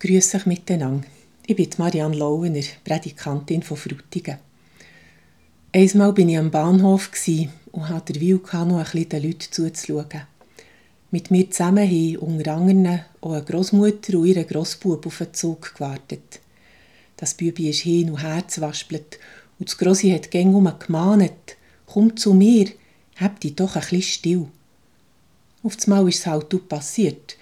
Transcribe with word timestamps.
Grüß 0.00 0.36
euch 0.36 0.46
miteinander. 0.46 1.08
Ich 1.44 1.56
bin 1.56 1.70
Marianne 1.76 2.14
Lauener, 2.14 2.62
Predikantin 2.84 3.64
von 3.64 3.76
Frutigen. 3.76 4.38
Einmal 5.72 6.16
war 6.16 6.18
ich 6.18 6.38
am 6.38 6.52
Bahnhof 6.52 7.10
und 7.72 7.88
hatte 7.88 8.12
den 8.12 8.22
Willen, 8.22 8.68
noch 8.68 8.78
ein 8.78 8.84
bisschen 8.84 9.08
den 9.08 9.22
Leuten 9.24 9.50
zuzuschauen. 9.50 10.22
Mit 11.10 11.32
mir 11.32 11.50
zusammen 11.50 11.84
haben 11.84 12.16
unter 12.18 12.54
anderem 12.54 13.00
auch 13.20 13.32
eine 13.32 13.42
Großmutter 13.42 14.16
und 14.16 14.26
ihre 14.26 14.44
Grossbub 14.44 15.04
auf 15.04 15.18
den 15.18 15.34
Zug 15.34 15.74
gewartet. 15.74 16.38
Das 17.16 17.34
Bübi 17.34 17.68
ist 17.68 17.80
hin 17.80 18.10
und 18.10 18.22
her 18.22 18.46
zwaspelt 18.46 19.18
und 19.58 19.68
das 19.68 19.78
Grossi 19.78 20.10
hat 20.10 20.30
gäng 20.30 20.52
gemahnt. 20.52 21.56
Komm 21.86 22.16
zu 22.16 22.34
mir, 22.34 22.68
hab 23.16 23.40
dich 23.40 23.56
doch 23.56 23.74
ein 23.74 23.80
bisschen 23.80 24.02
still. 24.02 24.46
Auf 25.64 25.76
einmal 25.82 26.08
ist 26.08 26.20
es 26.20 26.26
halt 26.26 26.68
passiert. 26.68 27.37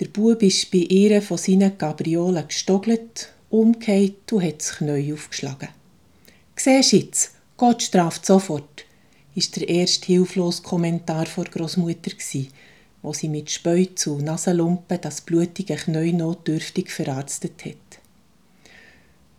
Der 0.00 0.08
Bub 0.08 0.42
ist 0.42 0.70
bei 0.70 0.78
ihr 0.78 1.20
von 1.20 1.36
seinen 1.36 1.76
Gabriolen 1.76 2.48
gestogelt, 2.48 3.34
umgekehrt 3.50 4.32
und 4.32 4.42
hat 4.42 4.60
das 4.60 4.78
Knie 4.78 5.12
aufgeschlagen. 5.12 5.68
Siehst 6.56 6.92
jetzt, 6.92 7.34
Gott 7.58 7.82
straft 7.82 8.24
sofort, 8.24 8.86
ist 9.34 9.56
der 9.56 9.68
erste 9.68 10.06
hilflose 10.06 10.62
Kommentar 10.62 11.26
vor 11.26 11.44
Großmutter 11.44 12.12
wo 13.02 13.12
sie 13.12 13.28
mit 13.28 13.50
Späuz 13.50 14.06
und 14.06 14.24
Nasenlumpen 14.24 15.00
das 15.02 15.20
blutige 15.20 15.76
Knie 15.76 16.12
notdürftig 16.12 16.90
verarztet 16.90 17.64
hat. 17.64 18.00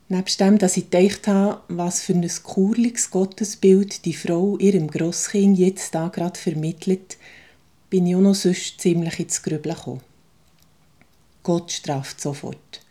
Nebst 0.10 0.40
dem, 0.40 0.58
dass 0.58 0.78
ich 0.78 0.90
gedacht 0.90 1.28
habe, 1.28 1.62
was 1.70 2.02
für 2.02 2.14
ein 2.14 2.30
kurliges 2.44 3.10
Gottesbild 3.10 4.06
die 4.06 4.14
Frau 4.14 4.58
ihrem 4.58 4.90
Grosskind 4.90 5.58
jetzt 5.58 5.96
da 5.96 6.10
gerade 6.10 6.40
vermittelt, 6.40 7.18
bin 7.90 8.06
ich 8.06 8.16
auch 8.16 8.22
noch 8.22 8.36
sonst 8.36 8.82
ziemlich 8.82 9.20
ins 9.20 9.42
Grübeln 9.42 9.76
gekommen. 9.76 10.11
Gott 11.44 11.72
straft 11.72 12.22
sofort. 12.22 12.82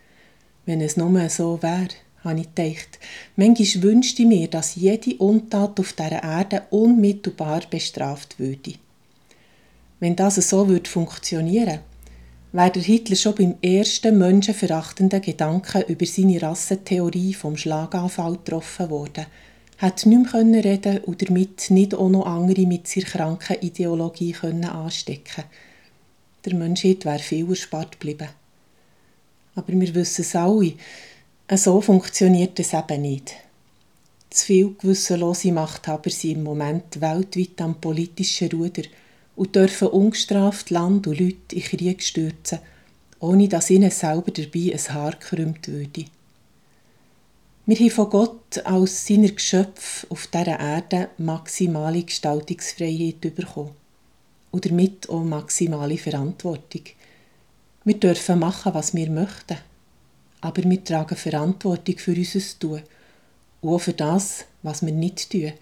Wenn 0.66 0.80
es 0.80 0.96
nur 0.96 1.28
so 1.28 1.62
wäre, 1.62 1.88
habe 2.24 2.40
ich 2.40 2.54
gedacht. 2.54 2.98
Manchmal 3.37 3.82
wünschte 3.82 4.23
ich 4.23 4.29
mir, 4.29 4.48
dass 4.48 4.74
jede 4.74 5.16
Untat 5.16 5.80
auf 5.80 5.92
dieser 5.92 6.23
Erde 6.23 6.62
unmittelbar 6.70 7.62
bestraft 7.70 8.38
würde. 8.38 8.74
Wenn 9.98 10.16
das 10.16 10.37
so 10.37 10.68
würde 10.68 10.88
funktionieren 10.88 11.80
wäre 12.52 12.70
der 12.73 12.82
Hitler 12.82 13.15
schon 13.15 13.37
beim 13.37 13.54
ersten 13.62 14.18
menschenverachtenden 14.18 15.23
Gedanken 15.23 15.82
über 15.82 16.04
seine 16.04 16.42
Rassentheorie 16.42 17.32
vom 17.32 17.57
Schlaganfall 17.57 18.32
getroffen 18.32 18.90
worden– 18.90 19.26
hat 19.80 20.04
nicht 20.04 20.35
mehr 20.35 20.64
reden 20.64 20.98
und 20.98 21.26
damit 21.26 21.70
nicht 21.70 21.95
auch 21.95 22.10
noch 22.10 22.26
andere 22.26 22.66
mit 22.66 22.87
seiner 22.87 23.07
kranken 23.07 23.57
Ideologie 23.62 24.32
können 24.32 24.66
anstecken 24.66 25.45
Der 26.45 26.54
Menschheit 26.54 27.07
wäre 27.07 27.18
viel 27.18 27.48
erspart 27.48 27.92
geblieben. 27.92 28.29
Aber 29.54 29.68
wir 29.68 29.95
wissen 29.95 30.23
es 30.23 30.37
alle, 30.37 30.74
so 31.54 31.80
funktioniert 31.80 32.59
es 32.60 32.73
eben 32.73 33.02
nicht. 33.02 33.34
Zu 34.30 34.46
viele 34.46 34.70
gewissenlose 34.70 35.51
Machthaber 35.51 36.10
sind 36.10 36.37
im 36.37 36.42
Moment 36.45 37.01
weltweit 37.01 37.60
am 37.60 37.80
politischen 37.80 38.51
Ruder 38.52 38.82
und 39.34 39.57
dürfen 39.57 39.88
ungestraft 39.88 40.70
Land 40.70 41.07
und 41.09 41.18
Leute 41.18 41.57
in 41.57 41.62
Krieg 41.62 42.02
stürzen, 42.02 42.60
ohne 43.18 43.48
dass 43.48 43.70
ihnen 43.70 43.90
selber 43.90 44.30
dabei 44.30 44.73
ein 44.73 44.95
Haar 44.95 45.18
krümmt 45.18 45.66
würde. 45.66 46.04
Wir 47.66 47.76
haben 47.76 47.90
von 47.90 48.10
Gott 48.10 48.59
als 48.64 49.07
seiner 49.07 49.29
Geschöpf 49.29 50.07
auf 50.09 50.26
dieser 50.26 50.59
Erde 50.59 51.10
maximale 51.18 52.02
Gestaltungsfreiheit 52.02 53.20
bekommen. 53.20 53.70
Und 54.51 54.66
damit 54.66 55.09
auch 55.09 55.23
maximale 55.23 55.96
Verantwortung. 55.96 56.82
Wir 57.84 57.95
dürfen 57.95 58.38
machen, 58.38 58.74
was 58.74 58.95
wir 58.95 59.10
möchten. 59.10 59.56
Aber 60.42 60.62
wir 60.62 60.84
tragen 60.84 61.16
Verantwortung 61.16 61.98
für 61.98 62.14
unser 62.14 62.59
Tun. 62.59 62.82
Und 63.60 63.74
auch 63.74 63.78
für 63.78 63.92
das, 63.92 64.44
was 64.62 64.84
wir 64.84 64.92
nicht 64.92 65.31
tun. 65.31 65.53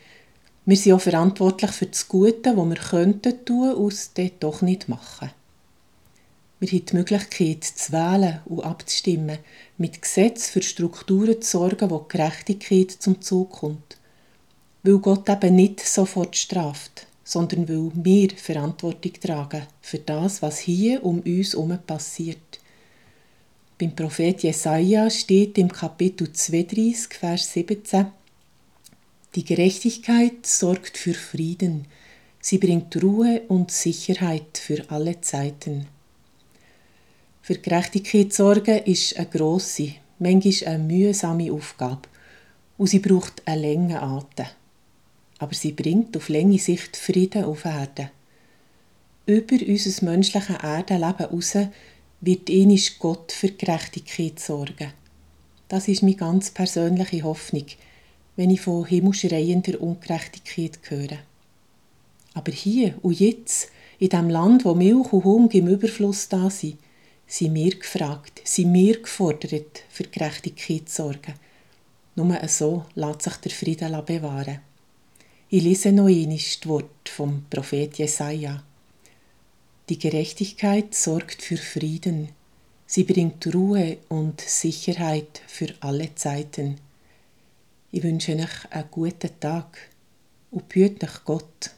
Wir 0.66 0.77
sind 0.77 0.92
auch 0.92 1.00
verantwortlich 1.00 1.70
für 1.70 1.86
das 1.86 2.08
Gute, 2.08 2.55
das 2.55 2.57
wir 2.57 2.77
könnten 2.77 3.45
tun 3.45 3.73
und 3.73 3.92
es 3.92 4.12
doch 4.39 4.62
nicht 4.62 4.89
machen. 4.89 5.30
Wir 6.61 6.68
haben 6.68 6.86
die 6.86 6.96
Möglichkeit, 6.96 7.64
zu 7.64 7.92
wählen 7.92 8.40
und 8.45 8.64
abzustimmen, 8.64 9.39
mit 9.77 10.02
Gesetz 10.02 10.51
für 10.51 10.61
Strukturen 10.61 11.40
zu 11.40 11.58
sorgen, 11.58 11.89
wo 11.89 12.01
Gerechtigkeit 12.01 12.90
zum 12.90 13.23
Zug 13.23 13.51
kommt. 13.51 13.96
Weil 14.83 14.98
Gott 14.98 15.28
eben 15.28 15.55
nicht 15.55 15.80
sofort 15.80 16.36
straft, 16.36 17.07
sondern 17.28 17.68
weil 17.68 17.90
wir 17.94 18.30
Verantwortung 18.30 19.12
tragen 19.20 19.66
für 19.83 19.98
das, 19.98 20.40
was 20.40 20.61
hier 20.61 21.05
um 21.05 21.20
uns 21.20 21.52
herum 21.52 21.78
passiert. 21.86 22.58
Beim 23.78 23.94
Prophet 23.94 24.42
Jesaja 24.42 25.11
steht 25.11 25.58
im 25.58 25.70
Kapitel 25.70 26.33
32, 26.33 27.18
Vers 27.18 27.52
17, 27.52 28.06
Die 29.34 29.44
Gerechtigkeit 29.44 30.46
sorgt 30.46 30.96
für 30.96 31.12
Frieden, 31.12 31.84
sie 32.40 32.56
bringt 32.56 32.96
Ruhe 33.02 33.42
und 33.48 33.72
Sicherheit 33.72 34.56
für 34.56 34.90
alle 34.90 35.20
Zeiten. 35.20 35.86
Für 37.42 37.56
Gerechtigkeit 37.56 38.33
sorgen 38.33 38.78
ist 38.84 39.18
eine 39.18 39.27
grosse, 39.27 39.92
manchmal 40.18 40.77
eine 40.77 40.83
mühsame 40.83 41.52
Aufgabe 41.52 42.08
und 42.78 42.86
sie 42.86 43.00
braucht 43.00 43.46
einen 43.46 43.62
langen 43.62 43.96
Atem. 43.98 44.46
Aber 45.39 45.55
sie 45.55 45.73
bringt 45.73 46.17
auf 46.17 46.29
lange 46.29 46.59
Sicht 46.59 46.97
Frieden 46.97 47.45
auf 47.45 47.65
Erden. 47.65 48.11
Über 49.27 49.57
unser 49.67 50.05
menschliches 50.05 50.57
Erdenleben 50.57 51.19
heraus 51.19 51.55
wird 52.21 52.51
einisch 52.51 52.99
Gott 52.99 53.31
für 53.33 53.51
Gerechtigkeit 53.51 54.41
sorgen. 54.41 54.93
Das 55.69 55.87
ist 55.87 56.03
meine 56.03 56.17
ganz 56.17 56.51
persönliche 56.51 57.23
Hoffnung, 57.23 57.67
wenn 58.37 58.51
ich 58.51 58.63
von 58.63 58.87
himmelschreiender 58.87 59.81
Ungerechtigkeit 59.81 60.79
höre. 60.89 61.19
Aber 62.35 62.53
hier 62.53 62.95
und 63.03 63.20
jetzt, 63.20 63.70
in 63.99 64.09
dem 64.09 64.31
Land, 64.31 64.65
wo 64.65 64.75
Milch 64.75 65.13
und 65.13 65.25
Hunger 65.25 65.55
im 65.55 65.69
Überfluss 65.69 66.29
da 66.29 66.49
sind, 66.49 66.79
sind 67.27 67.55
wir 67.55 67.79
gefragt, 67.79 68.41
sind 68.45 68.73
wir 68.73 69.03
gefordert, 69.03 69.83
für 69.91 70.05
Gerechtigkeit 70.05 70.89
zu 70.89 71.03
sorgen. 71.03 71.35
Nur 72.15 72.39
so 72.49 72.87
lässt 72.95 73.23
sich 73.23 73.37
der 73.37 73.53
Frieden 73.53 74.05
bewahren. 74.07 74.61
Ich 75.51 75.63
lese 75.63 75.92
noch 75.92 76.09
einmal 76.09 76.36
das 76.36 76.59
Wort 76.69 77.09
vom 77.09 77.47
Prophet 77.48 77.97
Jesaja. 77.97 78.63
Die 79.89 79.98
Gerechtigkeit 79.98 80.95
sorgt 80.95 81.41
für 81.41 81.57
Frieden. 81.57 82.29
Sie 82.86 83.05
bringt 83.05 83.47
Ruhe 83.55 83.97
und 84.11 84.42
Sicherheit 84.42 85.41
für 85.47 85.73
alle 85.81 86.14
Zeiten. 86.17 86.77
Ich 87.92 88.03
wünsche 88.03 88.37
euch 88.37 88.70
einen 88.70 88.91
guten 88.91 89.41
Tag 89.41 89.79
und 90.51 90.69
behüte 90.69 91.07
euch 91.07 91.25
Gott. 91.25 91.70